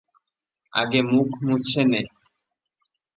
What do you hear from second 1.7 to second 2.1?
নে।